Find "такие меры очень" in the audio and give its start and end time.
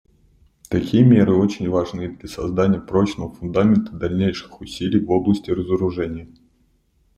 0.67-1.69